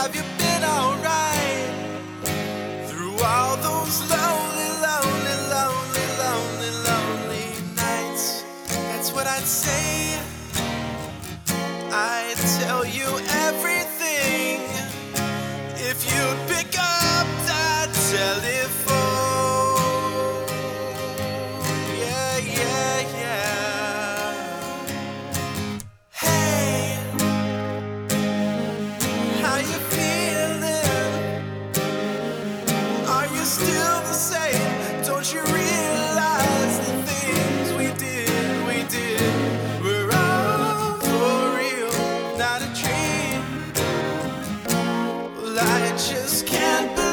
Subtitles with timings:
[0.00, 1.74] Have you been alright
[2.86, 8.44] through all those lonely, lonely, lonely, lonely, lonely nights?
[8.68, 10.16] That's what I'd say.
[11.90, 13.37] I tell you.
[45.60, 47.07] I just can't believe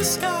[0.00, 0.39] the sky,